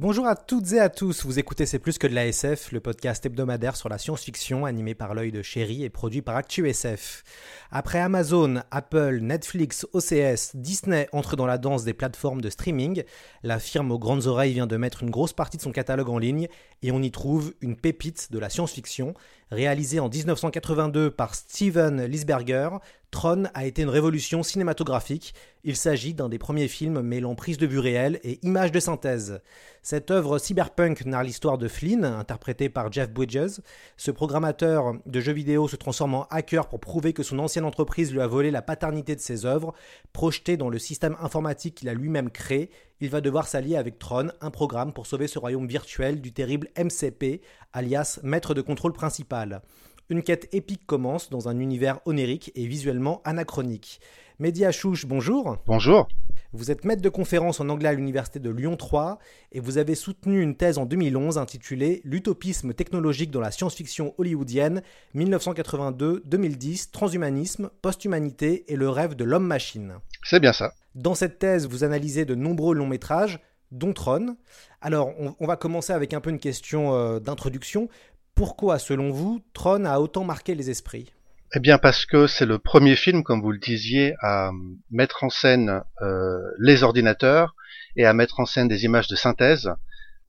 [0.00, 2.78] Bonjour à toutes et à tous, vous écoutez C'est plus que de la SF, le
[2.78, 7.24] podcast hebdomadaire sur la science-fiction animé par l'œil de chéri et produit par ActuSF.
[7.72, 13.02] Après Amazon, Apple, Netflix, OCS, Disney entre dans la danse des plateformes de streaming,
[13.42, 16.18] la firme aux grandes oreilles vient de mettre une grosse partie de son catalogue en
[16.18, 16.46] ligne
[16.82, 19.14] et on y trouve une pépite de la science-fiction.
[19.50, 22.68] Réalisée en 1982 par Steven Lisberger,
[23.10, 25.32] Tron a été une révolution cinématographique.
[25.64, 29.40] Il s'agit d'un des premiers films mêlant prise de vue réelle et images de synthèse.
[29.82, 33.60] Cette œuvre cyberpunk narre l'histoire de Flynn, interprété par Jeff Bridges.
[33.96, 38.12] Ce programmateur de jeux vidéo se transforme en hacker pour prouver que son ancienne entreprise
[38.12, 39.72] lui a volé la paternité de ses œuvres.
[40.12, 44.30] Projeté dans le système informatique qu'il a lui-même créé, il va devoir s'allier avec Tron,
[44.40, 49.62] un programme pour sauver ce royaume virtuel du terrible MCP, alias maître de contrôle principal.
[50.10, 54.00] Une quête épique commence dans un univers onérique et visuellement anachronique.
[54.38, 55.58] Mehdi Achouche, bonjour.
[55.66, 56.08] Bonjour.
[56.52, 59.18] Vous êtes maître de conférence en anglais à l'université de Lyon 3
[59.52, 64.82] et vous avez soutenu une thèse en 2011 intitulée L'utopisme technologique dans la science-fiction hollywoodienne
[65.14, 69.96] 1982-2010, transhumanisme, posthumanité et le rêve de l'homme-machine.
[70.28, 70.74] C'est bien ça.
[70.94, 73.40] Dans cette thèse, vous analysez de nombreux longs métrages,
[73.70, 74.36] dont Tron.
[74.82, 77.88] Alors, on, on va commencer avec un peu une question euh, d'introduction.
[78.34, 81.14] Pourquoi, selon vous, Tron a autant marqué les esprits?
[81.54, 84.50] Eh bien parce que c'est le premier film, comme vous le disiez, à
[84.90, 87.54] mettre en scène euh, les ordinateurs
[87.96, 89.70] et à mettre en scène des images de synthèse,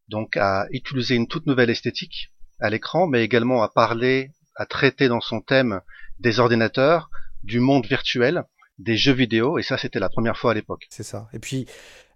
[0.08, 5.09] donc à utiliser une toute nouvelle esthétique à l'écran, mais également à parler, à traiter
[5.09, 5.82] dans son thème
[6.20, 7.09] des ordinateurs,
[7.44, 8.46] du monde virtuel,
[8.79, 10.88] des jeux vidéo, et ça c'était la première fois à l'époque.
[10.90, 11.29] C'est ça.
[11.34, 11.67] Et puis,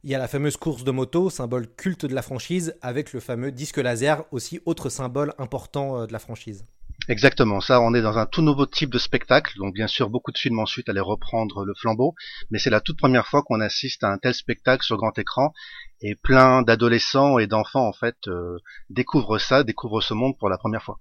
[0.03, 3.19] il y a la fameuse course de moto, symbole culte de la franchise, avec le
[3.19, 6.65] fameux disque laser, aussi autre symbole important euh, de la franchise.
[7.09, 10.31] Exactement, ça on est dans un tout nouveau type de spectacle, donc bien sûr beaucoup
[10.31, 12.15] de films ensuite allaient reprendre le flambeau,
[12.49, 15.53] mais c'est la toute première fois qu'on assiste à un tel spectacle sur grand écran,
[16.01, 18.57] et plein d'adolescents et d'enfants en fait euh,
[18.89, 20.99] découvrent ça, découvrent ce monde pour la première fois.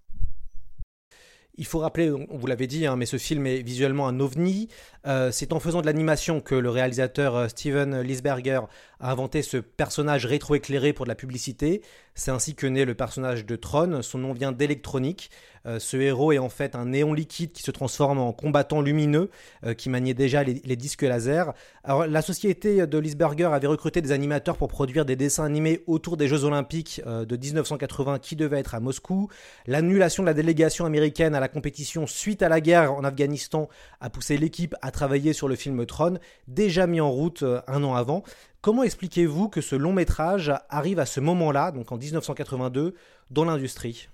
[1.57, 4.69] Il faut rappeler, on vous l'avait dit, hein, mais ce film est visuellement un ovni.
[5.07, 8.61] Euh, c'est en faisant de l'animation que le réalisateur euh, Steven Lisberger
[9.01, 11.83] a inventé ce personnage rétroéclairé pour de la publicité.
[12.15, 14.03] C'est ainsi que naît le personnage de Tron.
[14.03, 15.31] Son nom vient d'électronique.
[15.67, 19.31] Euh, ce héros est en fait un néon liquide qui se transforme en combattant lumineux
[19.65, 21.53] euh, qui maniait déjà les, disques laser.
[21.87, 26.29] La société de Lisberger avait recruté des animateurs pour produire des dessins animés autour des
[26.29, 29.29] Jeux Olympiques euh, de 1980 qui devaient être à Moscou.
[29.67, 33.69] L'annulation de la délégation américaine à la compétition suite à la guerre en Afghanistan
[34.01, 36.19] a poussé l'équipe à travailler sur le film Tron,
[36.49, 38.23] déjà mis en route un an avant.
[38.63, 42.95] Comment expliquez-vous que ce long métrage arrive à ce moment-là, donc en 1982,
[43.33, 44.07] dans l'industrie?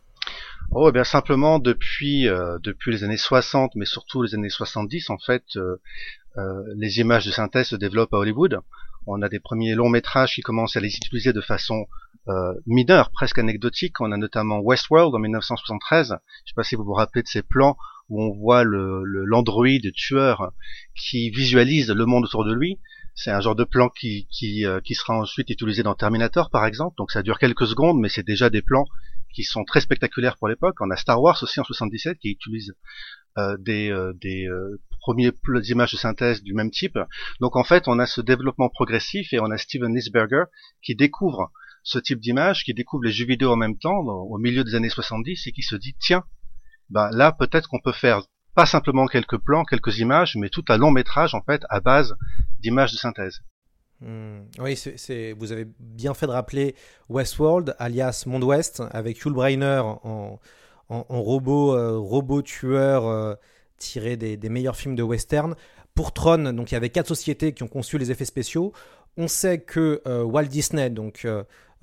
[0.70, 5.10] Oh, eh bien simplement depuis euh, depuis les années 60, mais surtout les années 70,
[5.10, 5.76] en fait, euh,
[6.38, 8.60] euh, les images de synthèse se développent à Hollywood.
[9.06, 11.86] On a des premiers longs métrages qui commencent à les utiliser de façon
[12.66, 14.03] mineure, presque anecdotique.
[14.03, 16.09] On a notamment Westworld en 1973.
[16.09, 17.78] Je ne sais pas si vous vous rappelez de ces plans
[18.10, 20.53] où on voit le l'androïde tueur
[20.94, 22.78] qui visualise le monde autour de lui.
[23.19, 26.65] C'est un genre de plan qui, qui, euh, qui sera ensuite utilisé dans Terminator, par
[26.65, 26.95] exemple.
[26.99, 28.87] Donc ça dure quelques secondes, mais c'est déjà des plans
[29.34, 30.77] qui sont très spectaculaires pour l'époque.
[30.81, 32.75] On a Star Wars aussi en 77 qui utilise
[33.37, 35.33] euh, des, euh, des euh, premiers
[35.69, 36.99] images de synthèse du même type.
[37.41, 40.45] Donc en fait, on a ce développement progressif et on a Steven Lisberger
[40.83, 41.51] qui découvre
[41.84, 44.89] ce type d'image, qui découvre les jeux vidéo en même temps, au milieu des années
[44.89, 46.25] 70, et qui se dit, tiens,
[46.91, 48.22] ben là peut-être qu'on peut faire
[48.54, 52.16] pas simplement quelques plans, quelques images, mais tout un long métrage en fait à base
[52.60, 53.42] d'images de synthèse.
[54.00, 54.39] Mmh.
[54.60, 56.77] Oui, vous avez bien fait de rappeler
[57.09, 60.41] Westworld, alias Monde Ouest, avec Hugh Brainer en,
[60.89, 63.34] en, en robot, euh, tueur euh,
[63.77, 65.54] tiré des, des, meilleurs films de western.
[65.94, 68.72] Pour Tron, donc il y avait quatre sociétés qui ont conçu les effets spéciaux.
[69.16, 71.27] On sait que euh, Walt Disney, donc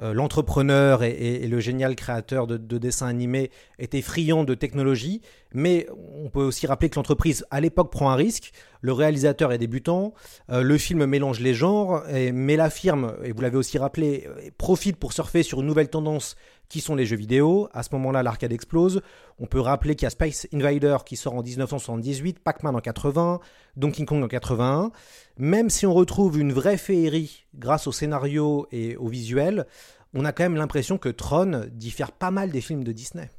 [0.01, 5.21] euh, l'entrepreneur et, le génial créateur de, de, dessins animés était friand de technologie,
[5.53, 8.51] mais on peut aussi rappeler que l'entreprise à l'époque prend un risque,
[8.81, 10.13] le réalisateur est débutant,
[10.51, 12.03] euh, le film mélange les genres,
[12.33, 14.27] mais la firme, et vous l'avez aussi rappelé,
[14.57, 16.36] profite pour surfer sur une nouvelle tendance
[16.69, 17.69] qui sont les jeux vidéo?
[17.73, 19.01] À ce moment-là, l'arcade explose.
[19.39, 23.39] On peut rappeler qu'il y a Space Invader qui sort en 1978, Pac-Man en 80,
[23.75, 24.91] Donkey Kong en 81.
[25.38, 29.65] Même si on retrouve une vraie féerie grâce au scénario et au visuel,
[30.13, 33.29] on a quand même l'impression que Tron diffère pas mal des films de Disney.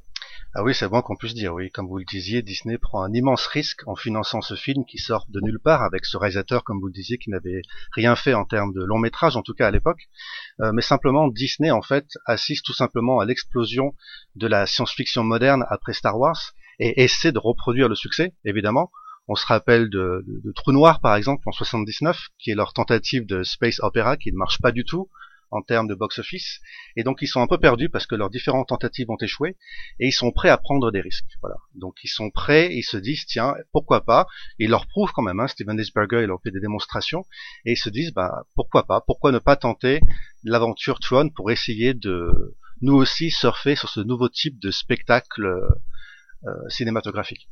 [0.58, 1.70] Ah oui, c'est bon qu'on puisse dire, oui.
[1.70, 5.26] Comme vous le disiez, Disney prend un immense risque en finançant ce film qui sort
[5.28, 7.60] de nulle part avec ce réalisateur, comme vous le disiez, qui n'avait
[7.92, 10.08] rien fait en termes de long métrage, en tout cas à l'époque.
[10.62, 13.94] Euh, mais simplement, Disney, en fait, assiste tout simplement à l'explosion
[14.34, 18.90] de la science-fiction moderne après Star Wars et essaie de reproduire le succès, évidemment.
[19.28, 20.24] On se rappelle de,
[20.54, 24.38] Trou Noir, par exemple, en 79, qui est leur tentative de space opera qui ne
[24.38, 25.10] marche pas du tout
[25.50, 26.60] en termes de box-office,
[26.96, 29.56] et donc ils sont un peu perdus parce que leurs différentes tentatives ont échoué,
[30.00, 31.24] et ils sont prêts à prendre des risques.
[31.40, 31.56] Voilà.
[31.74, 34.26] Donc ils sont prêts, ils se disent tiens pourquoi pas,
[34.58, 35.40] ils leur prouvent quand même.
[35.40, 37.24] Hein, Steven Desberger il leur fait des démonstrations,
[37.64, 40.00] et ils se disent bah pourquoi pas, pourquoi ne pas tenter
[40.44, 46.68] l'aventure Tron pour essayer de nous aussi surfer sur ce nouveau type de spectacle euh,
[46.68, 47.48] cinématographique?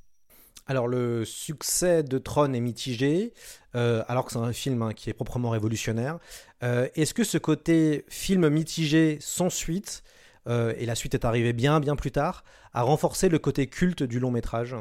[0.66, 3.34] Alors le succès de Tron est mitigé,
[3.74, 6.18] euh, alors que c'est un film hein, qui est proprement révolutionnaire.
[6.62, 10.02] Euh, est-ce que ce côté film mitigé sans suite,
[10.48, 14.02] euh, et la suite est arrivée bien bien plus tard, a renforcé le côté culte
[14.02, 14.74] du long métrage?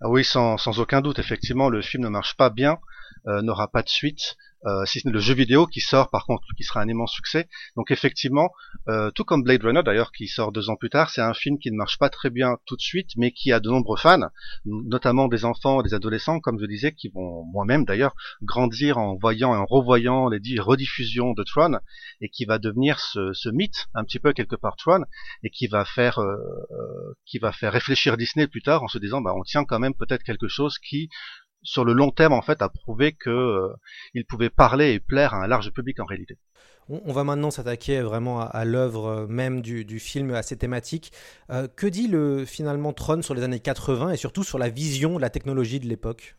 [0.00, 2.78] Ah oui, sans, sans, aucun doute, effectivement, le film ne marche pas bien,
[3.26, 4.36] n'aura pas de suite,
[4.66, 7.12] euh, si ce n'est le jeu vidéo qui sort par contre, qui sera un immense
[7.12, 7.48] succès.
[7.76, 8.50] Donc effectivement,
[8.88, 11.58] euh, tout comme Blade Runner d'ailleurs, qui sort deux ans plus tard, c'est un film
[11.58, 14.30] qui ne marche pas très bien tout de suite, mais qui a de nombreux fans,
[14.64, 19.54] notamment des enfants, des adolescents, comme je disais, qui vont moi-même d'ailleurs grandir en voyant
[19.54, 21.78] et en revoyant les rediffusions de Tron,
[22.22, 25.04] et qui va devenir ce, ce mythe un petit peu quelque part Tron,
[25.42, 26.36] et qui va faire, euh,
[26.70, 29.78] euh qui va faire réfléchir Disney plus tard en se disant, bah on tient quand
[29.78, 31.10] même peut-être quelque chose qui
[31.64, 33.74] sur le long terme en fait a prouvé que euh,
[34.12, 36.38] il pouvait parler et plaire à un large public en réalité.
[36.90, 41.12] On, va maintenant s'attaquer vraiment à, l'œuvre euh, même du, film, à ses thématiques.
[41.48, 45.16] Euh, que dit le finalement Tron sur les années 80 et surtout sur la vision
[45.16, 46.36] de la technologie de l'époque?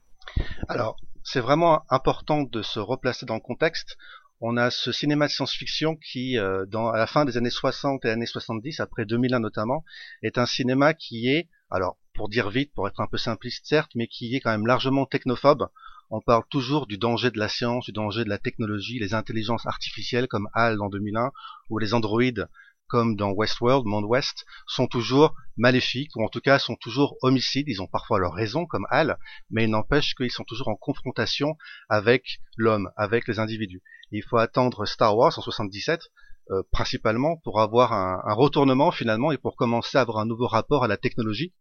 [0.68, 3.98] Alors c'est vraiment important de se replacer dans le contexte.
[4.40, 6.38] On a ce cinéma de science-fiction qui,
[6.68, 9.84] dans, à la fin des années 60 et années 70, après 2001 notamment,
[10.22, 13.92] est un cinéma qui est, alors pour dire vite, pour être un peu simpliste certes,
[13.96, 15.68] mais qui est quand même largement technophobe.
[16.10, 19.66] On parle toujours du danger de la science, du danger de la technologie, les intelligences
[19.66, 21.32] artificielles comme HAL dans 2001,
[21.70, 22.48] ou les androïdes
[22.88, 27.68] comme dans Westworld, Monde Ouest, sont toujours maléfiques, ou en tout cas sont toujours homicides,
[27.68, 29.18] ils ont parfois leur raison comme HAL,
[29.50, 31.58] mais il n'empêche qu'ils sont toujours en confrontation
[31.90, 33.82] avec l'homme, avec les individus.
[34.12, 36.12] il faut attendre Star Wars en 77
[36.52, 40.48] euh, principalement pour avoir un, un, retournement finalement et pour commencer à avoir un nouveau
[40.48, 41.54] rapport à la technologie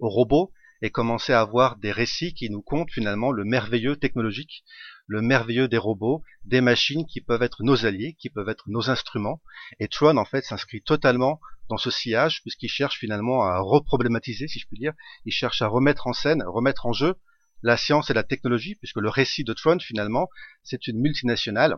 [0.00, 0.52] aux robots
[0.82, 4.64] et commencer à avoir des récits qui nous comptent finalement le merveilleux technologique,
[5.06, 8.90] le merveilleux des robots, des machines qui peuvent être nos alliés, qui peuvent être nos
[8.90, 9.40] instruments.
[9.78, 14.58] Et Tron en fait s'inscrit totalement dans ce sillage puisqu'il cherche finalement à reproblématiser, si
[14.58, 14.94] je puis dire,
[15.24, 17.14] il cherche à remettre en scène, remettre en jeu
[17.62, 20.28] la science et la technologie, puisque le récit de Tron finalement
[20.62, 21.76] c'est une multinationale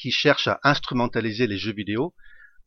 [0.00, 2.14] qui cherche à instrumentaliser les jeux vidéo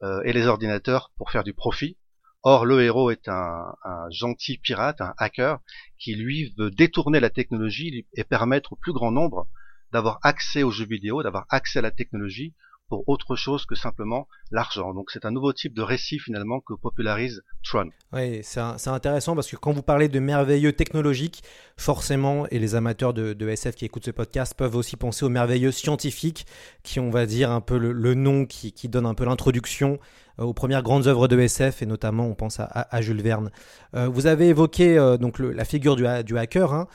[0.03, 1.97] euh, et les ordinateurs pour faire du profit,
[2.43, 3.75] Or, le héros est un,
[4.09, 5.59] gentil pirate, un hacker,
[5.99, 9.47] qui lui veut détourner la technologie et permettre au plus grand nombre
[9.91, 12.55] d'avoir accès aux jeux vidéo, d'avoir accès à la technologie
[12.91, 14.93] pour autre chose que simplement l'argent.
[14.93, 17.89] Donc c'est un nouveau type de récit finalement que popularise Tron.
[18.11, 21.41] Oui, c'est intéressant parce que quand vous parlez de merveilleux technologiques,
[21.77, 25.71] forcément, et les amateurs de, SF qui écoutent ce podcast peuvent aussi penser aux merveilleux
[25.71, 26.45] scientifiques,
[26.83, 29.97] qui on va dire un peu le, nom qui, qui donne un peu l'introduction
[30.37, 33.51] aux premières grandes œuvres de SF et notamment on pense à, Jules Verne.
[33.95, 36.87] Euh, vous avez évoqué euh, donc la figure du, hacker hein,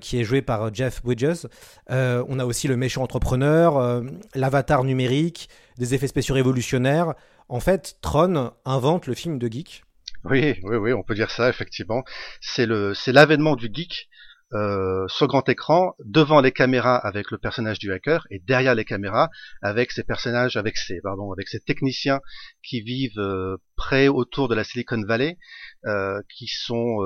[0.00, 1.46] qui est joué par Jeff Bridges.
[1.88, 4.02] on a aussi le méchant entrepreneur,
[4.34, 7.14] l'avatar numérique, des effets spéciaux révolutionnaires.
[7.48, 9.84] En fait, Tron invente le film de geek.
[10.24, 12.04] Oui, oui, oui, on peut dire ça effectivement.
[12.40, 14.08] C'est l'avènement du geek
[14.52, 18.84] euh, sur grand écran, devant les caméras avec le personnage du hacker et derrière les
[18.84, 19.30] caméras
[19.62, 22.20] avec ces personnages, avec ces, pardon, avec ces techniciens
[22.64, 25.38] qui vivent euh, près autour de la Silicon Valley,
[25.86, 26.98] euh, qui sont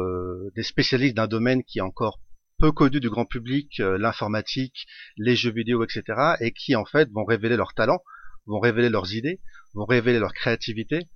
[0.57, 2.19] des spécialistes d'un domaine qui est encore
[2.59, 4.87] peu connu du grand public, l'informatique,
[5.19, 6.03] les jeux vidéo, etc.,
[6.41, 8.03] et qui en fait vont révéler leurs talents,
[8.47, 9.41] vont révéler leurs idées,
[9.75, 11.09] vont révéler leur créativité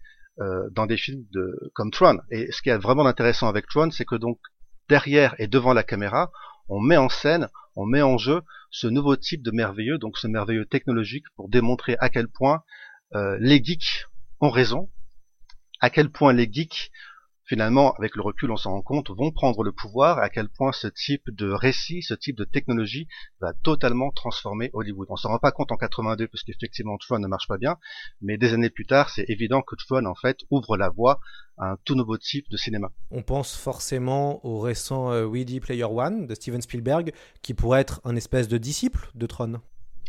[0.72, 2.18] dans des films de, comme Tron.
[2.30, 4.38] Et ce qui est vraiment intéressant avec Tron, c'est que donc
[4.88, 6.30] derrière et devant la caméra,
[6.68, 10.26] on met en scène, on met en jeu ce nouveau type de merveilleux, donc ce
[10.26, 12.62] merveilleux technologique pour démontrer à quel point
[13.14, 14.06] euh, les geeks
[14.40, 14.90] ont raison,
[15.80, 16.90] à quel point les geeks
[17.48, 20.70] finalement, avec le recul, on s'en rend compte, vont prendre le pouvoir, à quel point
[20.72, 23.08] ce type de récit, ce type de technologie
[23.40, 25.08] va totalement transformer Hollywood.
[25.10, 27.76] On s'en rend pas compte en 82 parce qu'effectivement Tron ne marche pas bien,
[28.20, 31.20] mais des années plus tard, c'est évident que Tron en fait ouvre la voie
[31.56, 32.90] à un tout nouveau type de cinéma.
[33.10, 37.12] On pense forcément au récent euh, Ready Player One de Steven Spielberg,
[37.42, 39.60] qui pourrait être un espèce de disciple de Tron.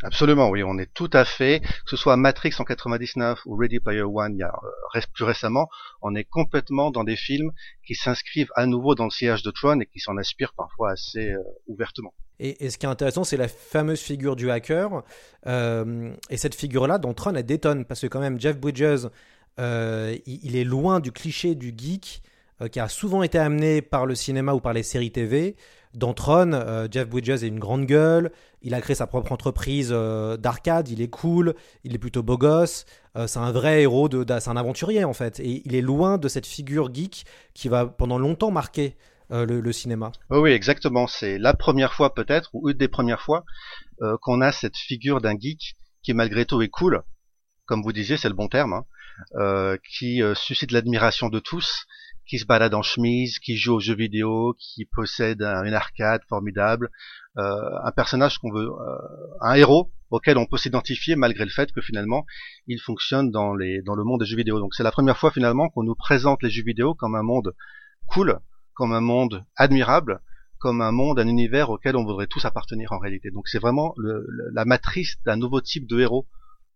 [0.04, 3.80] Absolument, oui, on est tout à fait, que ce soit Matrix en 99 ou Ready
[3.80, 4.54] Player One il y a
[4.96, 5.68] euh, plus récemment,
[6.02, 7.52] on est complètement dans des films
[7.86, 11.32] qui s'inscrivent à nouveau dans le sillage de Tron et qui s'en aspirent parfois assez
[11.32, 12.14] euh, ouvertement.
[12.40, 15.04] Et, ce qui est intéressant, c'est la fameuse figure du hacker.
[15.48, 19.08] Euh, et cette figure-là, dans Tron, elle détonne parce que quand même, Jeff Bridges,
[19.58, 22.22] il, il, est loin du cliché du geek
[22.72, 25.58] qui a souvent été amené par le cinéma ou par les séries TV.
[25.96, 28.32] Dans euh, Jeff Bridges est une grande gueule,
[28.62, 32.38] il a créé sa propre entreprise euh, d'arcade, il est cool, il est plutôt beau
[32.38, 35.82] gosse, euh, c'est un vrai héros, de, c'est un aventurier en fait, et il est
[35.82, 38.98] loin de cette figure geek qui va pendant longtemps marquer
[39.32, 40.12] le, cinéma.
[40.32, 43.44] Oui, exactement, c'est la première fois peut-être, ou une des premières fois,
[44.22, 47.04] qu'on a cette figure d'un geek qui malgré tout est cool,
[47.66, 51.86] comme vous disiez, c'est le bon terme, hein, qui suscite l'admiration de tous,
[52.30, 56.92] qui se balade en chemise, qui joue aux jeux vidéo, qui possède une arcade formidable,
[57.38, 58.98] euh, un personnage qu'on veut, euh,
[59.42, 62.26] un héros auquel on peut s'identifier malgré le fait que finalement
[62.68, 64.60] il fonctionne dans les dans le monde des jeux vidéo.
[64.60, 67.56] Donc c'est la première fois finalement qu'on nous présente les jeux vidéo comme un monde
[68.08, 68.40] cool,
[68.74, 70.22] comme un monde admirable,
[70.60, 73.32] comme un monde, un univers auquel on voudrait tous appartenir en réalité.
[73.32, 73.96] Donc c'est vraiment
[74.54, 76.28] la matrice d'un nouveau type de héros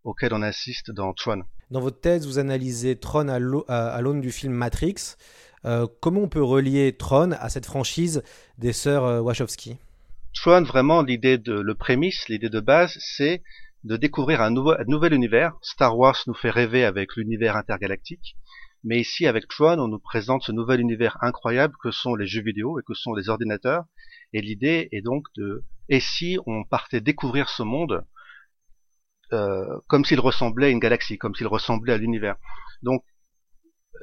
[0.03, 1.43] auquel on assiste dans Tron.
[1.71, 5.15] Dans votre thèse, vous analysez Tron à l'aune du film Matrix.
[5.65, 8.21] Euh, comment on peut relier Tron à cette franchise
[8.57, 9.77] des sœurs euh, Wachowski?
[10.33, 13.43] Tron, vraiment, l'idée de le prémisse, l'idée de base, c'est
[13.83, 15.55] de découvrir un, nouveau, un nouvel univers.
[15.61, 18.35] Star Wars nous fait rêver avec l'univers intergalactique,
[18.83, 22.43] mais ici, avec Tron, on nous présente ce nouvel univers incroyable que sont les jeux
[22.43, 23.85] vidéo et que sont les ordinateurs.
[24.33, 28.03] Et l'idée est donc de, et si on partait découvrir ce monde
[29.33, 32.35] euh, comme s'il ressemblait à une galaxie, comme s'il ressemblait à l'univers.
[32.81, 33.03] Donc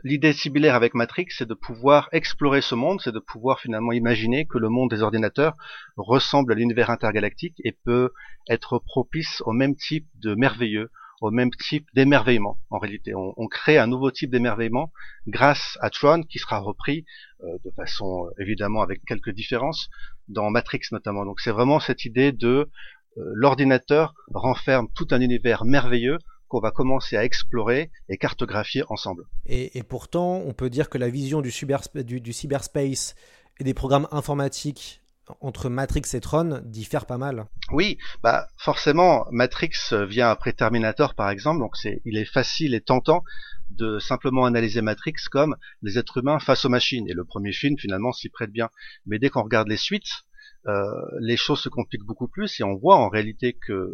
[0.04, 4.46] l'idée similaire avec Matrix, c'est de pouvoir explorer ce monde, c'est de pouvoir finalement imaginer
[4.46, 5.56] que le monde des ordinateurs
[5.96, 8.12] ressemble à l'univers intergalactique et peut
[8.48, 12.58] être propice au même type de merveilleux, au même type d'émerveillement.
[12.70, 14.90] En réalité, on, crée un nouveau type d'émerveillement
[15.26, 17.04] grâce à Tron, qui sera repris
[17.42, 19.90] euh, de façon euh, évidemment avec quelques différences
[20.28, 21.26] dans Matrix notamment.
[21.26, 22.70] Donc c'est vraiment cette idée de
[23.16, 29.24] l'ordinateur renferme tout un univers merveilleux qu'on va commencer à explorer et cartographier ensemble.
[29.46, 31.52] Et, pourtant, on peut dire que la vision du,
[32.04, 33.14] du, cyberspace
[33.60, 35.00] et des programmes informatiques
[35.40, 37.46] entre Matrix et Tron diffère pas mal.
[37.70, 39.70] Oui, bah forcément, Matrix
[40.08, 43.22] vient après Terminator par exemple, donc c'est, il est facile et tentant
[43.70, 47.08] de simplement analyser Matrix comme les êtres humains face aux machines.
[47.08, 48.70] Et le premier film finalement s'y prête bien.
[49.06, 50.29] Mais dès qu'on regarde les suites, euh,
[51.20, 53.90] les choses se compliquent beaucoup plus et on voit en réalité que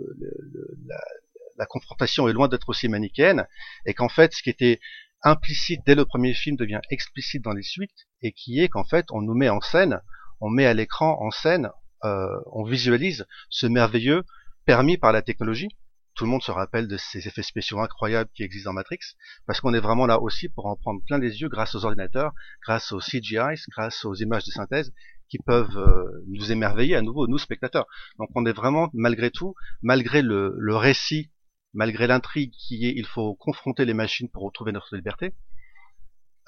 [1.58, 3.46] la confrontation est loin d'être aussi manichéenne,
[3.84, 4.80] et qu'en fait, ce qui était
[5.22, 9.06] implicite dès le premier film devient explicite dans les suites, et qui est qu'en fait,
[9.10, 10.00] on nous met en scène,
[10.40, 11.70] on met à l'écran en scène,
[12.04, 14.24] euh, on visualise ce merveilleux
[14.66, 15.68] permis par la technologie.
[16.14, 19.00] Tout le monde se rappelle de ces effets spéciaux incroyables qui existent dans Matrix,
[19.46, 22.32] parce qu'on est vraiment là aussi pour en prendre plein les yeux grâce aux ordinateurs,
[22.62, 24.92] grâce aux CGI, grâce aux images de synthèse,
[25.28, 27.86] qui peuvent euh, nous émerveiller à nouveau, nous spectateurs.
[28.18, 31.30] Donc on est vraiment, malgré tout, malgré le, récit
[31.74, 35.34] malgré l'intrigue qui est il faut confronter les machines pour retrouver notre liberté,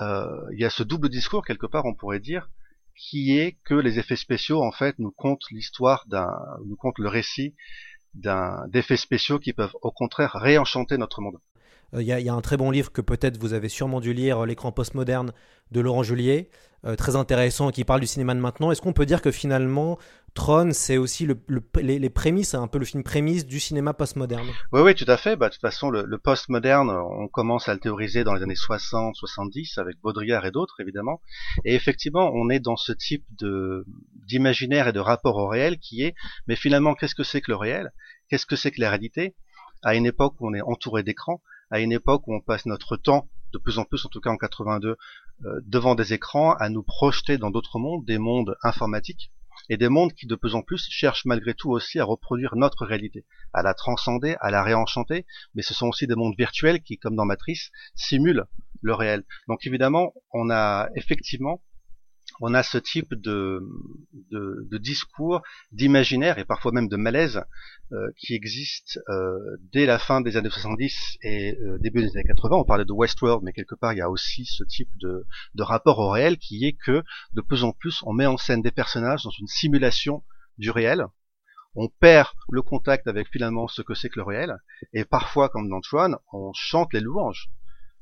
[0.00, 2.48] euh, il y a ce double discours quelque part on pourrait dire
[2.96, 6.30] qui est que les effets spéciaux en fait nous content l'histoire d'un
[6.66, 7.54] nous content le récit
[8.14, 11.38] d'un d'effets spéciaux qui peuvent au contraire réenchanter notre monde.
[11.94, 14.44] Euh, il y, a un très bon livre que peut-être vous avez sûrement dû lire,
[14.44, 15.32] L'écran postmoderne
[15.70, 16.50] de Laurent Julier,
[16.84, 18.70] euh, très intéressant, qui parle du cinéma de maintenant.
[18.70, 19.98] Est-ce qu'on peut dire que finalement,
[20.34, 21.36] Tron, c'est aussi le,
[21.80, 24.46] les, prémices, un peu le film prémisse du cinéma postmoderne?
[24.72, 25.36] Oui, oui, tout à fait.
[25.36, 28.54] Bah, de toute façon, le, le postmoderne, on commence à le théoriser dans les années
[28.54, 31.20] 60, 70, avec Baudrillard et d'autres, évidemment.
[31.64, 33.84] Et effectivement, on est dans ce type de
[34.26, 36.14] d'imaginaire et de rapport au réel qui est,
[36.46, 37.92] mais finalement, qu'est-ce que c'est que le réel?
[38.28, 39.34] Qu'est-ce que c'est que la réalité?
[39.82, 41.40] À une époque où on est entouré d'écrans,
[41.70, 44.30] à une époque où on passe notre temps de plus en plus, en tout cas
[44.30, 44.96] en 82,
[45.44, 49.32] euh, devant des écrans, à nous projeter dans d'autres mondes, des mondes informatiques,
[49.68, 52.86] et des mondes qui de plus en plus cherchent malgré tout aussi à reproduire notre
[52.86, 56.98] réalité, à la transcender, à la réenchanter, mais ce sont aussi des mondes virtuels qui,
[56.98, 58.46] comme dans Matrice, simulent
[58.80, 59.24] le réel.
[59.48, 61.62] Donc évidemment, on a effectivement
[62.40, 63.62] on a ce type de,
[64.78, 65.42] discours,
[65.72, 67.42] d'imaginaire et parfois même de malaise
[67.92, 69.38] euh, qui existe euh,
[69.72, 72.56] dès la fin des années 70 et euh, début des années 80.
[72.56, 75.62] On parlait de Westworld, mais quelque part il y a aussi ce type de, de
[75.62, 77.02] rapport au réel qui est que
[77.34, 80.22] de plus en plus on met en scène des personnages dans une simulation
[80.58, 81.06] du réel.
[81.74, 84.56] On perd le contact avec finalement ce que c'est que le réel,
[84.92, 87.50] et parfois, comme dans Tron, on chante les louanges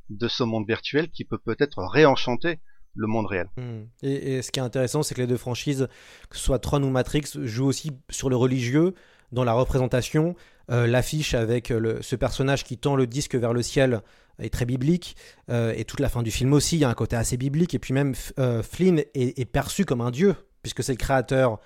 [0.09, 2.61] de ce monde virtuel qui peut peut-être réenchanter
[2.97, 3.49] le monde réel.
[3.57, 3.85] Hmm.
[4.03, 5.89] Et, ce qui est intéressant, c'est que les deux franchises,
[6.29, 8.95] que ce soit Tron ou Matrix, jouent aussi sur le religieux
[9.33, 10.35] dans la représentation.
[10.71, 14.03] Euh, l'affiche avec euh, ce personnage qui tend le disque vers le ciel
[14.41, 15.17] est très biblique,
[15.49, 17.75] euh, et toute la fin du film aussi, il y a un côté assez biblique,
[17.75, 21.59] et puis même Flynn est, perçu comme un dieu, puisque c'est le créateur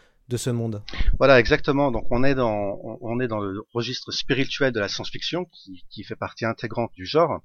[1.19, 1.91] Voilà, exactement.
[1.91, 6.05] Donc on est dans on est dans le registre spirituel de la science-fiction qui, qui
[6.05, 7.43] fait partie intégrante du genre.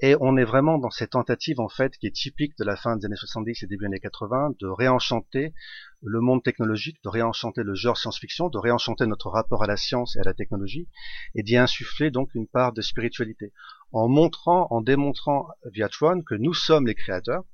[0.00, 2.96] Et on est vraiment dans cette tentative, en fait, qui est typique de la fin
[2.96, 5.54] des années 70 et début des années 80, de réenchanter
[6.02, 10.14] le monde technologique, de réenchanter le genre science-fiction, de réenchanter notre rapport à la science
[10.16, 10.86] et à la technologie,
[11.34, 13.52] et d'y insuffler donc une part de spiritualité.
[13.90, 17.44] En montrant, en démontrant via Tron que nous sommes les créateurs,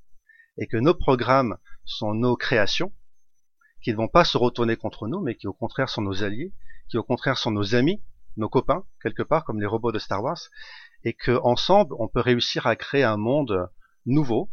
[0.58, 2.92] et que nos programmes sont nos créations,
[3.82, 6.52] qui ne vont pas se retourner contre nous, mais qui au contraire sont nos alliés,
[6.88, 8.02] qui au contraire sont nos amis,
[8.36, 10.38] nos copains, quelque part, comme les robots de Star Wars,
[11.04, 13.68] et qu'ensemble, on peut réussir à créer un monde
[14.06, 14.50] nouveau,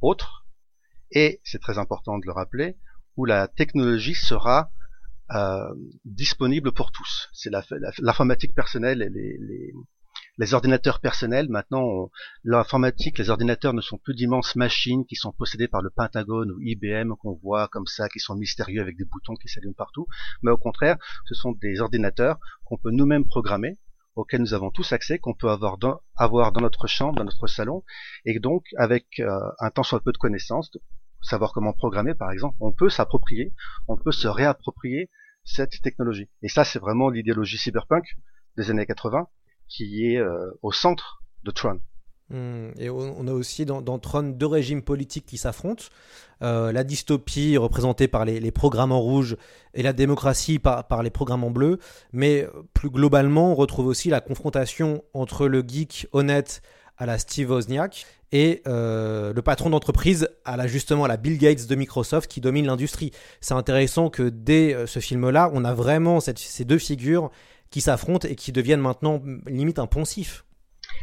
[0.00, 0.46] autre,
[1.10, 2.78] et c'est très important de le rappeler,
[3.16, 4.72] où la technologie sera
[5.34, 5.74] euh,
[6.04, 7.28] disponible pour tous.
[7.32, 7.50] C'est
[7.98, 9.72] l'informatique personnelle et les, les,
[10.38, 12.10] les ordinateurs personnels, maintenant,
[12.44, 16.60] l'informatique, les ordinateurs ne sont plus d'immenses machines qui sont possédées par le Pentagone ou
[16.60, 20.06] IBM qu'on voit comme ça, qui sont mystérieux avec des boutons qui s'allument partout,
[20.42, 20.96] mais au contraire,
[21.26, 23.78] ce sont des ordinateurs qu'on peut nous-mêmes programmer,
[24.16, 27.46] auxquels nous avons tous accès, qu'on peut avoir dans, avoir dans notre chambre, dans notre
[27.46, 27.84] salon,
[28.24, 30.80] et donc avec euh, un temps soit peu de connaissances, de
[31.20, 33.54] savoir comment programmer par exemple, on peut s'approprier,
[33.86, 35.10] on peut se réapproprier
[35.44, 36.30] cette technologie.
[36.42, 38.04] Et ça, c'est vraiment l'idéologie cyberpunk
[38.56, 39.28] des années 80
[39.72, 41.80] qui est euh, au centre de Tron.
[42.28, 45.84] Hmm, et on a aussi dans, Tron deux régimes politiques qui s'affrontent.
[46.42, 49.36] Euh, la dystopie représentée par les, programmes en rouge
[49.74, 51.78] et la démocratie par, les programmes en bleu.
[52.12, 56.62] Mais plus globalement, on retrouve aussi la confrontation entre le geek honnête
[56.96, 61.36] à la Steve Wozniak et euh, le patron d'entreprise à la justement à la Bill
[61.36, 63.10] Gates de Microsoft qui domine l'industrie.
[63.40, 67.30] C'est intéressant que dès ce film-là, on a vraiment ces deux figures
[67.72, 69.88] qui s'affrontent et qui deviennent maintenant limite un.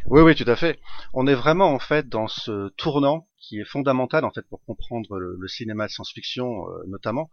[0.06, 0.78] Oui, oui, tout à fait.
[1.12, 5.18] On est vraiment en fait dans ce tournant qui est fondamental en fait pour comprendre
[5.18, 7.30] le, cinéma de science-fiction euh, notamment,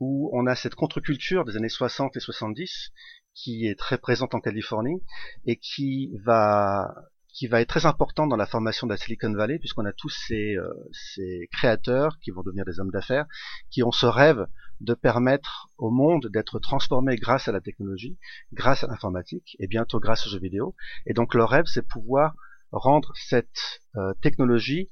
[0.00, 2.92] où on a cette contre-culture des années 60 et 70
[3.34, 5.02] qui est très présente en Californie
[5.44, 6.94] et qui va
[7.32, 10.08] qui va être très important dans la formation de la Silicon Valley, puisqu'on a tous
[10.08, 13.26] ces, euh, ces, créateurs qui vont devenir des hommes d'affaires,
[13.70, 14.46] qui ont ce rêve
[14.80, 18.18] de permettre au monde d'être transformé grâce à la technologie,
[18.52, 20.74] grâce à l'informatique, et bientôt grâce aux jeux vidéo.
[21.06, 22.34] Et donc leur rêve, c'est pouvoir
[22.72, 24.88] rendre cette euh, technologie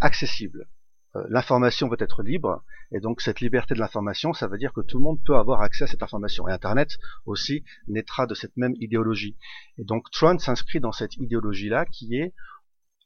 [0.00, 0.68] accessible.
[1.16, 4.80] Euh, l'information peut être libre, et donc cette liberté de l'information, ça veut dire que
[4.80, 6.48] tout le monde peut avoir accès à cette information.
[6.48, 9.36] Et Internet aussi naîtra de cette même idéologie.
[9.78, 12.32] Et donc Tron s'inscrit dans cette idéologie-là qui est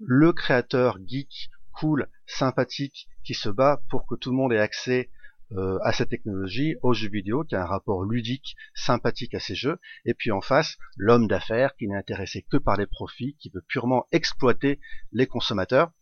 [0.01, 5.11] le créateur geek, cool, sympathique, qui se bat pour que tout le monde ait accès
[5.53, 9.55] euh, à cette technologie, aux jeux vidéo, qui a un rapport ludique, sympathique à ces
[9.55, 13.51] jeux, et puis en face, l'homme d'affaires qui n'est intéressé que par les profits, qui
[13.51, 14.81] veut purement exploiter
[15.12, 15.93] les consommateurs,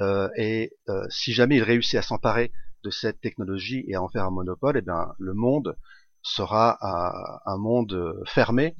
[0.00, 2.52] et euh, si jamais il réussit à s'emparer
[2.84, 5.76] de cette technologie et à en faire un monopole, eh bien le monde
[6.22, 6.78] sera
[7.46, 8.76] un, monde fermé,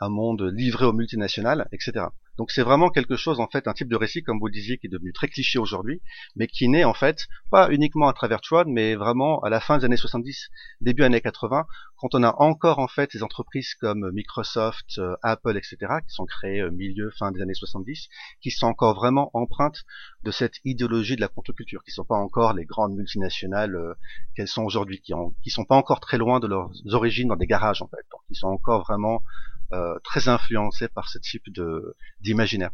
[0.00, 2.06] un monde livré aux multinationales, etc.
[2.38, 4.78] Donc c'est vraiment quelque chose, en fait, un type de récit, comme vous le disiez,
[4.78, 6.00] qui est devenu très cliché aujourd'hui,
[6.34, 9.78] mais qui naît, en fait, pas uniquement à travers Tron, mais vraiment à la fin
[9.78, 10.48] des années 70,
[10.80, 11.66] début années 80,
[11.96, 16.24] quand on a encore, en fait, des entreprises comme Microsoft, euh, Apple, etc., qui sont
[16.24, 18.08] créées au milieu, fin des années 70,
[18.40, 19.84] qui sont encore vraiment empreintes
[20.24, 23.94] de cette idéologie de la contre-culture, qui ne sont pas encore les grandes multinationales euh,
[24.34, 27.36] qu'elles sont aujourd'hui, qui, ont, qui sont pas encore très loin de leurs origines dans
[27.36, 29.22] des garages, en fait, donc qui sont encore vraiment
[29.72, 32.72] euh, très influencé par ce type de d'imaginaire.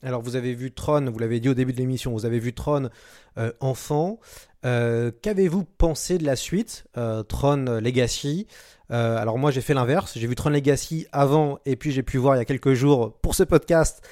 [0.00, 2.52] Alors vous avez vu Tron, vous l'avez dit au début de l'émission, vous avez vu
[2.52, 2.88] Tron
[3.36, 4.20] euh, enfant.
[4.64, 6.86] Euh, qu'avez-vous pensé de la suite,
[7.28, 8.46] Tron Legacy?
[8.90, 12.36] Alors moi j'ai fait l'inverse, j'ai vu Tron Legacy avant et puis j'ai pu voir
[12.36, 14.08] il y a quelques jours pour ce podcast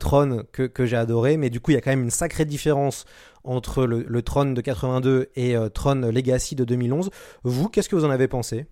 [0.00, 2.46] Tron que, que j'ai adoré, mais du coup il y a quand même une sacrée
[2.46, 3.04] différence
[3.44, 7.10] entre le, le Tron de 82 et Tron Legacy de 2011.
[7.44, 8.66] Vous, qu'est-ce que vous en avez pensé?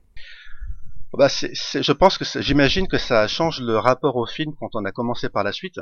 [1.19, 4.93] Bah, je pense que j'imagine que ça change le rapport au film quand on a
[4.93, 5.79] commencé par la suite,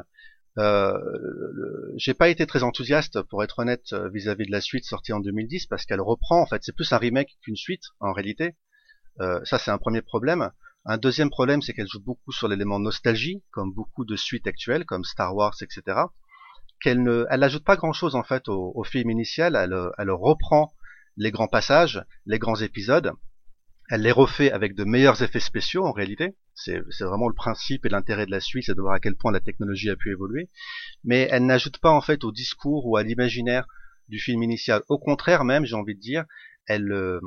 [0.58, 0.98] Euh,
[1.96, 5.66] j'ai pas été très enthousiaste pour être honnête vis-à-vis de la suite sortie en 2010
[5.66, 8.56] parce qu'elle reprend en fait c'est plus un remake qu'une suite en réalité.
[9.20, 10.50] Euh, ça c'est un premier problème.
[10.84, 14.84] Un deuxième problème c'est qu'elle joue beaucoup sur l'élément nostalgie comme beaucoup de suites actuelles
[14.84, 15.98] comme Star Wars etc.
[16.80, 19.54] Qu'elle ne elle n'ajoute pas grand chose en fait au, au film initial.
[19.54, 20.74] Elle, elle reprend
[21.16, 23.12] les grands passages, les grands épisodes
[23.90, 26.36] elle les refait avec de meilleurs effets spéciaux en réalité.
[26.54, 29.32] C'est vraiment le principe et l'intérêt de la suite, c'est de voir à quel point
[29.32, 30.48] la technologie a pu évoluer.
[31.02, 33.66] Mais elle n'ajoute pas en fait au discours ou à l'imaginaire
[34.08, 34.82] du film initial.
[34.88, 36.24] Au contraire même, j'ai envie de dire,
[36.66, 37.20] elle, euh,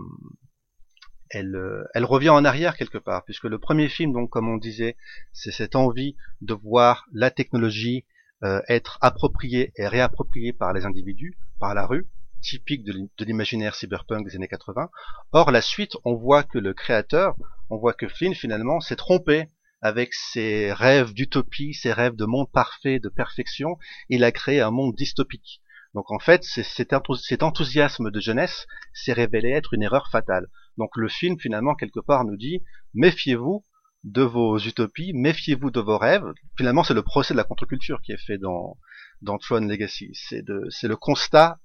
[1.30, 4.58] elle, euh, elle revient en arrière quelque part, puisque le premier film, donc comme on
[4.58, 4.96] disait,
[5.34, 8.06] c'est cette envie de voir la technologie
[8.44, 12.08] euh, être appropriée et réappropriée par les individus, par la rue,
[12.44, 14.90] typique de l'imaginaire cyberpunk des années 80.
[15.32, 17.36] Or, la suite, on voit que le créateur,
[17.70, 19.48] on voit que Flynn finalement s'est trompé
[19.82, 23.78] avec ses rêves d'utopie, ses rêves de monde parfait, de perfection.
[24.10, 25.62] Il a créé un monde dystopique.
[25.94, 30.48] Donc en fait, cet enthousiasme de jeunesse s'est révélé être une erreur fatale.
[30.78, 33.64] Donc le film finalement quelque part nous dit méfiez-vous
[34.04, 36.26] de vos utopies, méfiez-vous de vos rêves.
[36.58, 38.78] Finalement, c'est le procès de la contre-culture qui est fait dans
[39.22, 40.12] dans Legacy.
[40.14, 41.60] C'est le constat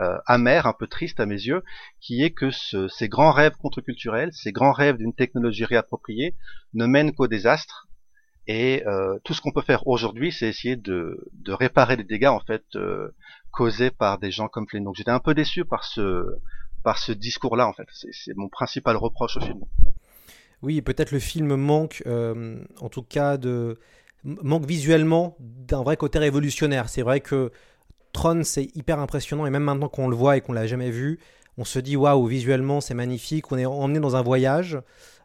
[0.00, 1.62] euh, amer, un peu triste à mes yeux,
[2.00, 6.34] qui est que ces grands rêves contre-culturels, ces grands rêves d'une technologie réappropriée,
[6.72, 7.88] ne mènent qu'au désastre.
[8.46, 12.40] Et euh, tout ce qu'on peut faire aujourd'hui, c'est essayer de, réparer les dégâts en
[12.40, 13.14] fait euh,
[13.52, 14.84] causés par des gens comme Flynn.
[14.84, 16.26] Donc j'étais un peu déçu par ce
[16.82, 17.86] par ce discours-là en fait.
[17.90, 19.60] C'est mon principal reproche au film.
[20.60, 23.78] Oui, peut-être le film manque, en tout cas de
[24.24, 26.88] manque visuellement d'un vrai côté révolutionnaire.
[26.88, 27.52] C'est vrai que
[28.14, 31.18] Tron, c'est hyper impressionnant et même maintenant qu'on le voit et qu'on l'a jamais vu,
[31.58, 33.52] on se dit waouh, visuellement c'est magnifique.
[33.52, 34.78] On est emmené dans un voyage,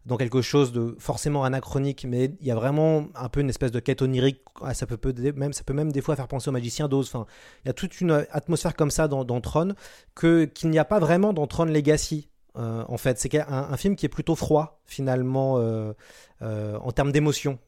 [0.05, 3.71] dans quelque chose de forcément anachronique, mais il y a vraiment un peu une espèce
[3.71, 4.41] de quête onirique.
[4.61, 4.97] Ah, ça peut,
[5.35, 7.11] même, ça peut même des fois faire penser au magicien d'Oz.
[7.63, 9.75] Il y a toute une atmosphère comme ça dans, Tron
[10.15, 12.29] que qu'il n'y a pas vraiment dans Tron Legacy.
[12.57, 15.93] Euh, en fait, c'est un, un, film qui est plutôt froid finalement euh,
[16.41, 17.59] euh, en termes d'émotion.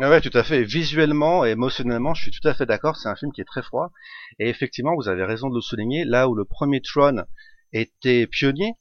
[0.00, 0.64] Ah ouais, tout à fait.
[0.64, 2.96] Visuellement et émotionnellement, je suis tout à fait d'accord.
[2.96, 3.92] C'est un film qui est très froid.
[4.40, 6.04] Et effectivement, vous avez raison de le souligner.
[6.04, 7.24] Là où le premier Tron
[7.72, 8.74] était pionnier,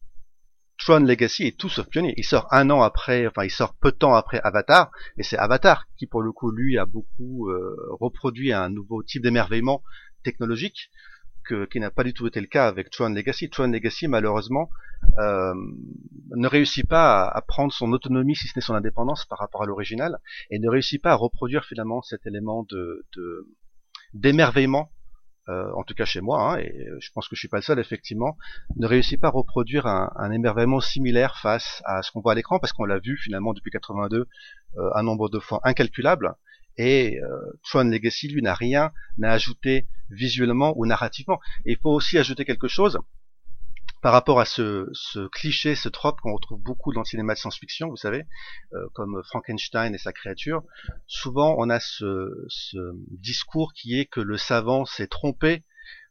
[0.79, 2.15] Tron Legacy est tout sauf pionnier.
[2.17, 4.89] Il sort un an après, enfin, il sort peu de temps après Avatar.
[5.17, 9.21] Et c'est Avatar qui, pour le coup, lui, a beaucoup euh, reproduit un nouveau type
[9.21, 9.83] d'émerveillement
[10.23, 10.89] technologique
[11.43, 13.49] qui n'a pas du tout été le cas avec Tron Legacy.
[13.49, 14.69] Tron Legacy, malheureusement,
[15.19, 15.53] euh,
[16.35, 19.65] ne réussit pas à, prendre son autonomie, si ce n'est son indépendance, par rapport à
[19.65, 20.17] l'original,
[20.49, 22.65] et ne réussit pas à reproduire finalement cet élément
[24.13, 24.89] d'émerveillement.
[25.49, 27.63] Euh, en tout cas chez moi, hein, et je pense que je suis pas le
[27.63, 28.37] seul effectivement,
[28.77, 32.59] ne réussit pas à reproduire un, émerveillement similaire face à ce qu'on voit à l'écran,
[32.59, 34.19] parce qu'on l'a vu finalement depuis 82
[34.77, 36.35] euh, un nombre de fois incalculable,
[36.77, 37.27] et euh,
[37.63, 41.39] Tron Legacy, lui, n'a rien à ajouter visuellement ou narrativement.
[41.65, 42.99] Il faut aussi ajouter quelque chose
[44.01, 47.39] par rapport à ce, ce cliché, ce trope qu'on retrouve beaucoup dans le cinéma de
[47.39, 48.25] science-fiction, vous savez,
[48.73, 50.61] euh, comme Frankenstein et sa créature.
[51.07, 52.77] Souvent, on a ce, ce
[53.11, 55.63] discours qui est que le savant s'est trompé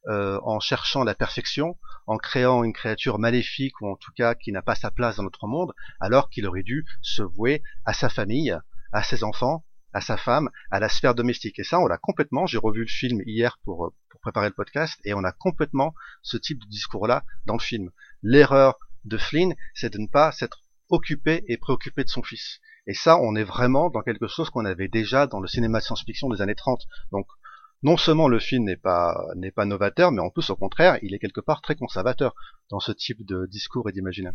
[0.08, 4.52] euh, en cherchant la perfection, en créant une créature maléfique ou en tout cas qui
[4.52, 8.08] n'a pas sa place dans notre monde, alors qu'il aurait dû se vouer à sa
[8.08, 8.56] famille,
[8.92, 11.58] à ses enfants, à sa femme, à la sphère domestique.
[11.58, 12.46] Et ça, on l'a complètement.
[12.46, 15.94] J'ai revu le film hier pour, euh, pour préparer le podcast et on a complètement
[16.22, 17.90] ce type de discours-là dans le film.
[18.22, 22.60] L'erreur de Flynn, c'est de ne pas s'être occupé et préoccupé de son fils.
[22.86, 26.28] Et ça, on est vraiment dans quelque chose qu'on avait déjà dans le cinéma science-fiction
[26.28, 26.82] des années 30.
[27.12, 27.26] Donc,
[27.82, 31.14] non seulement le film n'est pas n'est pas novateur, mais en plus au contraire, il
[31.14, 32.34] est quelque part très conservateur
[32.70, 34.32] dans ce type de discours et d'imaginaire.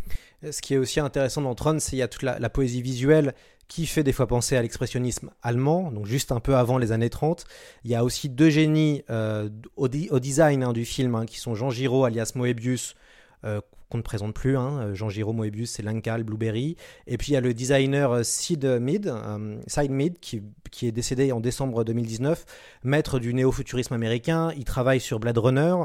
[0.49, 3.33] Ce qui est aussi intéressant dans Tron, c'est qu'il y a toute la, poésie visuelle
[3.67, 7.09] qui fait des fois penser à l'expressionnisme allemand, donc juste un peu avant les années
[7.09, 7.45] 30.
[7.83, 11.55] Il y a aussi deux génies euh, au, design hein, du film, hein, qui sont
[11.55, 12.95] Jean Giraud alias Moebius,
[13.43, 14.57] euh, qu'on ne présente plus.
[14.57, 14.93] Hein.
[14.93, 16.75] Jean Giraud Moebius, c'est Linkal, Blueberry.
[17.07, 20.41] Et puis il y a le designer euh, Sid Mead, euh, Sid Mead, qui,
[20.81, 22.45] est décédé en décembre 2019,
[22.83, 24.51] maître du néo-futurisme américain.
[24.57, 25.75] Il travaille sur Blade Runner.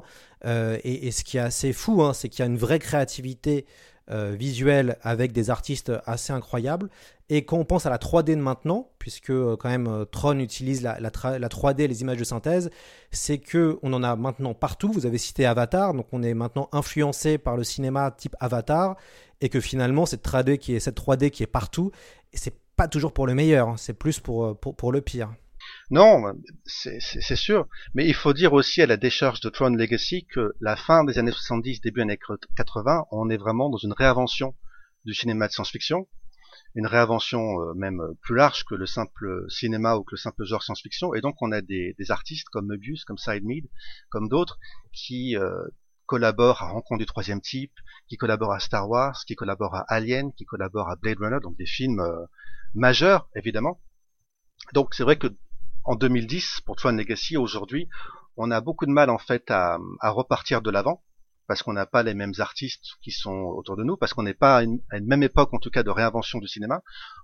[0.44, 3.66] Euh, et, ce qui est assez fou, hein, c'est qu'il y a une vraie créativité
[4.10, 6.90] euh, visuel avec des artistes assez incroyables.
[7.34, 10.38] Et quand on pense à la 3D de maintenant, puisque euh, quand même euh, Tron
[10.38, 12.68] utilise la, la, 3D, les images de synthèse,
[13.10, 14.92] c'est que on en a maintenant partout.
[14.92, 18.96] Vous avez cité Avatar, donc on est maintenant influencé par le cinéma type Avatar,
[19.40, 21.90] et que finalement cette 3D qui est cette 3D qui est partout,
[22.34, 23.76] c'est pas toujours pour le meilleur, hein.
[23.78, 25.32] c'est plus pour, pour, pour le pire.
[25.90, 26.34] Non,
[26.66, 27.66] c'est sûr.
[27.94, 31.18] Mais il faut dire aussi à la décharge de Tron Legacy que la fin des
[31.18, 32.18] années 70, début années
[32.58, 34.54] 80, on est vraiment dans une réinvention
[35.06, 36.06] du cinéma de science-fiction.
[36.74, 40.62] Une réinvention euh, même plus large que le simple cinéma ou que le simple genre
[40.62, 41.14] science-fiction.
[41.14, 43.64] Et donc on a des, artistes comme Möbius, comme Sidemead,
[44.10, 44.58] comme d'autres,
[44.92, 45.62] qui euh,
[46.06, 47.74] collaborent à Rencontre du troisième type,
[48.08, 51.56] qui collaborent à Star Wars, qui collaborent à Alien, qui collaborent à Blade Runner, donc
[51.56, 52.26] des films euh,
[52.74, 53.80] majeurs évidemment.
[54.72, 55.28] Donc c'est vrai que
[55.84, 57.88] en 2010, pour Tron Legacy, aujourd'hui,
[58.36, 61.02] on a beaucoup de mal en fait à repartir de l'avant
[61.46, 64.34] parce qu'on n'a pas les mêmes artistes qui sont autour de nous, parce qu'on n'est
[64.34, 66.82] pas à une, même époque en tout cas de réinvention du cinéma.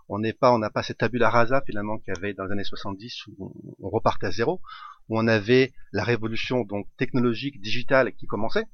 [0.09, 2.53] On n'est pas, on n'a pas cette tabula rasa finalement qu'il y avait dans les
[2.53, 4.61] années 70 où on, repartait à zéro,
[5.09, 8.65] où on avait la révolution donc technologique, digitale qui commençait.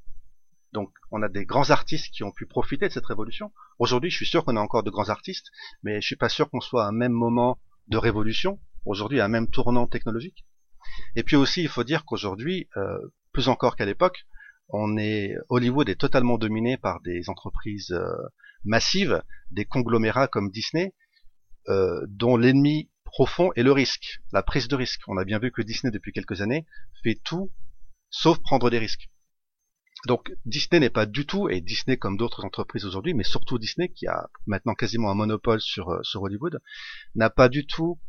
[0.72, 3.52] Donc on a des grands artistes qui ont pu profiter de cette révolution.
[3.78, 5.50] Aujourd'hui, je suis sûr qu'on a encore de grands artistes,
[5.82, 8.60] mais je suis pas sûr qu'on soit à un même moment de révolution.
[8.86, 10.44] Aujourd'hui, à un même tournant technologique.
[11.16, 12.98] Et puis aussi, il faut dire qu'aujourd'hui, euh,
[13.32, 14.26] plus encore qu'à l'époque,
[14.74, 18.12] on est Hollywood est totalement dominé par des entreprises euh,
[18.64, 20.94] massives, des conglomérats comme Disney,
[21.68, 25.02] euh, dont l'ennemi profond est le risque, la prise de risque.
[25.06, 26.66] On a bien vu que Disney depuis quelques années
[27.02, 27.52] fait tout
[28.10, 29.10] sauf prendre des risques.
[30.06, 33.88] Donc Disney n'est pas du tout, et Disney comme d'autres entreprises aujourd'hui, mais surtout Disney
[33.88, 36.60] qui a maintenant quasiment un monopole sur, euh, sur Hollywood,
[37.14, 38.00] n'a pas du tout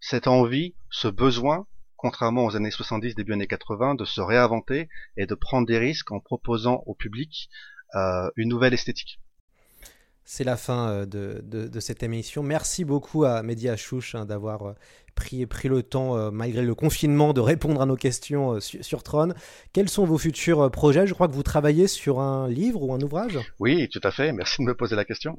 [0.00, 1.66] cette envie, ce besoin
[2.04, 6.12] contrairement aux années 70, début années 80, de se réinventer et de prendre des risques
[6.12, 7.48] en proposant au public
[7.94, 9.22] euh, une nouvelle esthétique.
[10.24, 12.42] C'est la fin euh, de, cette émission.
[12.42, 14.72] Merci beaucoup à Mehdi Achouch hein, d'avoir euh,
[15.14, 19.32] pris, pris le temps, malgré le confinement, de répondre à nos questions sur, Tron.
[19.72, 21.06] Quels sont vos futurs projets?
[21.06, 23.38] Je crois que vous travaillez sur un livre ou un ouvrage?
[23.60, 24.32] Oui, tout à fait.
[24.32, 25.38] Merci de me poser la question.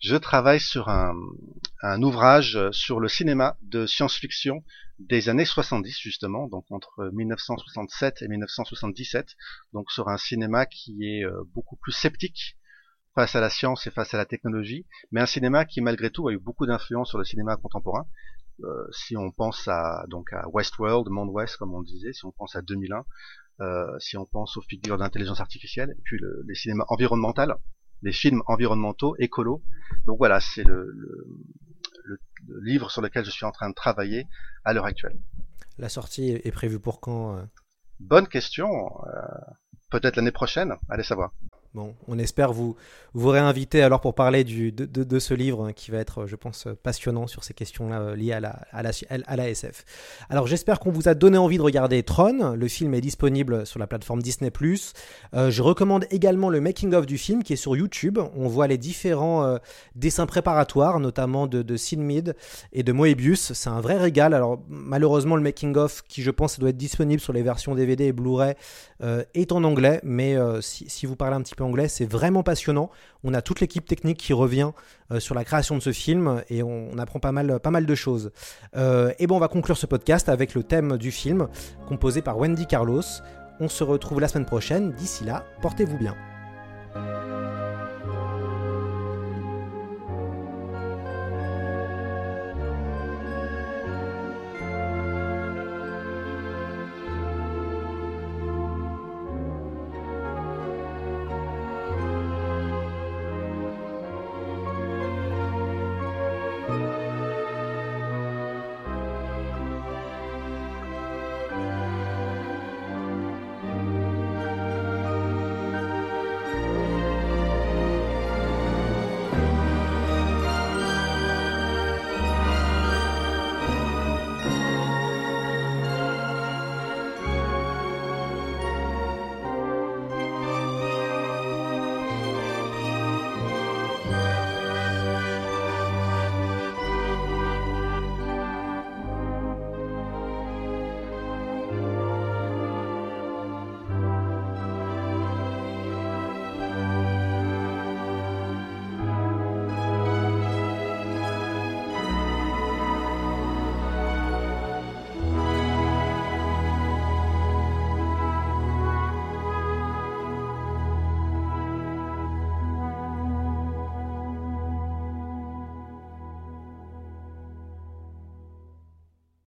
[0.00, 1.14] Je travaille sur un,
[1.82, 4.62] un ouvrage sur le cinéma de science-fiction
[4.98, 9.36] des années 70 justement, donc entre 1967 et 1977,
[9.72, 12.56] donc sur un cinéma qui est euh, beaucoup plus sceptique
[13.14, 16.28] face à la science et face à la technologie, mais un cinéma qui malgré tout
[16.28, 18.06] a eu beaucoup d'influence sur le cinéma contemporain.
[18.62, 22.24] Euh, si on pense à donc à Westworld, Monde Ouest comme on le disait, si
[22.24, 23.04] on pense à 2001,
[23.60, 27.54] euh, si on pense aux figures d'intelligence artificielle, et puis le, les cinémas environnementaux,
[28.02, 29.62] les films environnementaux, écolos.
[30.06, 32.20] Donc voilà, c'est le, le,
[32.62, 34.26] livre sur lequel je suis en train de travailler
[34.64, 35.18] à l'heure actuelle.
[35.78, 37.42] La sortie est prévue pour quand euh?
[38.00, 38.68] Bonne question.
[39.06, 39.22] Euh,
[39.90, 41.32] peut-être l'année prochaine, allez savoir.
[41.74, 42.76] Bon, on espère vous,
[43.14, 47.26] vous réinviter alors pour parler de, ce livre hein, qui va être, je pense, passionnant
[47.26, 49.84] sur ces questions-là euh, liées à la, SF.
[50.30, 52.54] Alors j'espère qu'on vous a donné envie de regarder Tron.
[52.54, 54.50] Le film est disponible sur la plateforme Disney⁇
[55.34, 58.20] euh, Je recommande également le making-of du film qui est sur YouTube.
[58.36, 59.58] On voit les différents euh,
[59.96, 61.74] dessins préparatoires, notamment de, de
[62.72, 63.52] et de Moebius.
[63.52, 64.32] C'est un vrai régal.
[64.32, 68.12] Alors malheureusement, le making-of, qui je pense doit être disponible sur les versions DVD et
[68.12, 68.54] Blu-ray,
[69.34, 69.98] est en anglais.
[70.04, 71.88] Mais si, si vous parlez un petit peu anglais.
[71.88, 72.90] C'est vraiment passionnant.
[73.24, 74.70] On a toute l'équipe technique qui revient
[75.10, 77.94] euh, sur la création de ce film et on, apprend pas mal, pas mal de
[77.94, 78.30] choses.
[78.76, 81.48] Euh, et bon, on va conclure ce podcast avec le thème du film
[81.88, 83.02] composé par Wendy Carlos.
[83.60, 84.92] On se retrouve la semaine prochaine.
[84.92, 86.14] D'ici là, portez-vous bien.